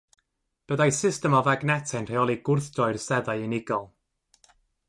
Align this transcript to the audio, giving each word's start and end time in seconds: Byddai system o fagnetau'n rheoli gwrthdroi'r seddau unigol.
Byddai 0.71 0.87
system 0.99 1.35
o 1.39 1.41
fagnetau'n 1.49 2.09
rheoli 2.13 2.39
gwrthdroi'r 2.49 2.99
seddau 3.07 3.47
unigol. 3.51 3.87